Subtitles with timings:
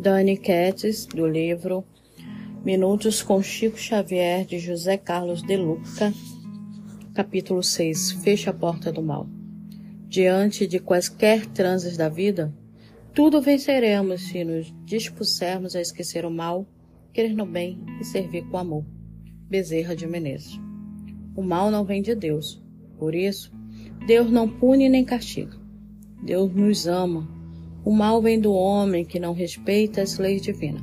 [0.00, 1.84] Dani Kettis, do livro
[2.64, 6.14] Minutos com Chico Xavier, de José Carlos de Luca,
[7.12, 9.28] capítulo 6 Fecha a porta do mal.
[10.06, 12.54] Diante de quaisquer transes da vida,
[13.12, 16.64] tudo venceremos se nos dispusermos a esquecer o mal,
[17.12, 18.84] querer no bem e servir com amor.
[19.50, 20.60] Bezerra de Menezes.
[21.34, 22.62] O mal não vem de Deus,
[23.00, 23.52] por isso,
[24.06, 25.56] Deus não pune nem castiga.
[26.22, 27.37] Deus nos ama.
[27.88, 30.82] O mal vem do homem que não respeita as leis divinas.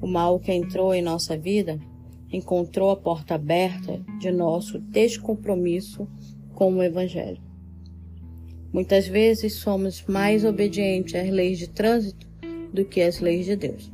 [0.00, 1.78] O mal que entrou em nossa vida
[2.32, 6.08] encontrou a porta aberta de nosso descompromisso
[6.52, 7.40] com o Evangelho.
[8.72, 12.26] Muitas vezes somos mais obedientes às leis de trânsito
[12.72, 13.92] do que às leis de Deus.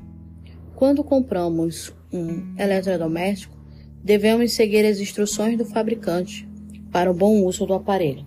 [0.75, 3.55] Quando compramos um eletrodoméstico,
[4.03, 6.49] devemos seguir as instruções do fabricante
[6.91, 8.27] para o bom uso do aparelho.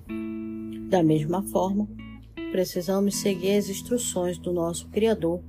[0.92, 1.95] Da mesma forma,
[2.56, 5.42] precisamos seguir as instruções do nosso Criador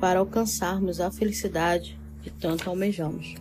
[0.00, 3.36] para alcançarmos a felicidade que tanto almejamos.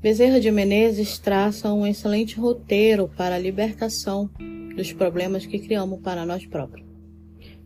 [0.00, 4.30] Bezerra de Menezes traça um excelente roteiro para a libertação
[4.76, 6.86] dos problemas que criamos para nós próprios.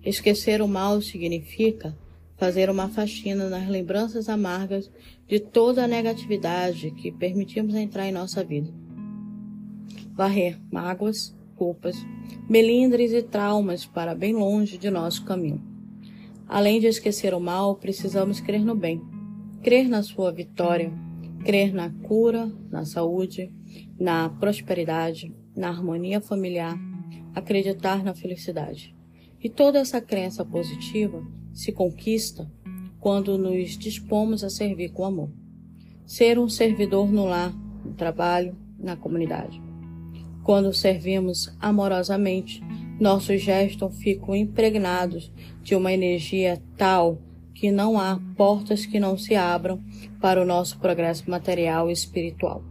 [0.03, 1.95] Esquecer o mal significa
[2.39, 4.91] fazer uma faxina nas lembranças amargas
[5.29, 8.73] de toda a negatividade que permitimos entrar em nossa vida.
[10.15, 11.95] Varrer mágoas, culpas,
[12.49, 15.63] melindres e traumas para bem longe de nosso caminho.
[16.49, 19.03] Além de esquecer o mal, precisamos crer no bem,
[19.63, 20.91] crer na sua vitória,
[21.45, 23.53] crer na cura, na saúde,
[23.99, 26.79] na prosperidade, na harmonia familiar,
[27.35, 28.97] acreditar na felicidade.
[29.39, 31.23] E toda essa crença positiva
[31.53, 32.51] se conquista
[32.99, 35.31] quando nos dispomos a servir com amor.
[36.07, 39.70] Ser um servidor no lar, no trabalho, na comunidade.
[40.43, 42.63] Quando servimos amorosamente,
[42.99, 45.33] nossos gestos ficam impregnados
[45.63, 47.19] de uma energia tal
[47.55, 49.81] que não há portas que não se abram
[50.21, 52.63] para o nosso progresso material e espiritual.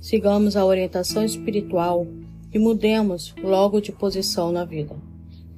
[0.00, 2.06] Sigamos a orientação espiritual
[2.52, 4.96] e mudemos logo de posição na vida.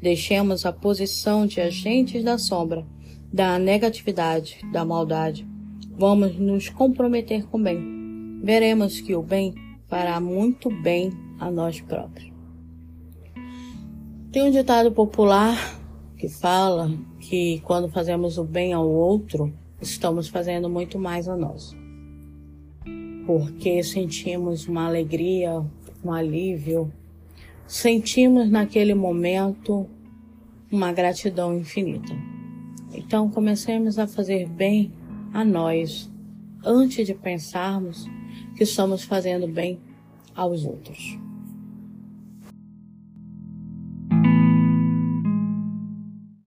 [0.00, 2.86] Deixemos a posição de agentes da sombra,
[3.32, 5.46] da negatividade, da maldade.
[5.98, 8.40] Vamos nos comprometer com o bem.
[8.42, 9.54] Veremos que o bem
[9.88, 12.32] fará muito bem a nós próprios.
[14.32, 15.56] Tem um ditado popular
[16.16, 21.74] que fala que quando fazemos o bem ao outro, estamos fazendo muito mais a nós.
[23.26, 25.64] Porque sentimos uma alegria,
[26.04, 26.92] um alívio,
[27.66, 29.86] sentimos naquele momento
[30.70, 32.12] uma gratidão infinita.
[32.92, 34.92] Então comecemos a fazer bem
[35.32, 36.10] a nós
[36.64, 38.06] antes de pensarmos
[38.56, 39.78] que estamos fazendo bem
[40.34, 41.18] aos outros.